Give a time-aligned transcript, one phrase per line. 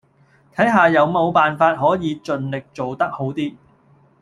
[0.55, 3.55] 睇下有冇辦法可以盡力做得好啲